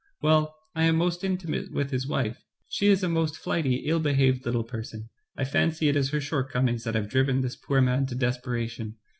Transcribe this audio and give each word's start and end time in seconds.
"Well, 0.23 0.55
I 0.73 0.85
am 0.85 0.95
most 0.95 1.23
intimate 1.23 1.71
with 1.71 1.91
his 1.91 2.07
wife. 2.07 2.41
She 2.67 2.87
is 2.87 3.03
a 3.03 3.07
most 3.07 3.37
flighty, 3.37 3.83
ill 3.85 3.99
behaved 3.99 4.47
little 4.47 4.63
person. 4.63 5.11
I 5.37 5.43
fancy 5.43 5.89
it 5.89 5.95
is 5.95 6.09
her 6.09 6.19
shortcomings 6.19 6.85
that 6.85 6.95
have 6.95 7.07
driven 7.07 7.41
this 7.41 7.55
poor 7.55 7.81
man 7.81 8.07
to 8.07 8.15
desperation. 8.15 8.95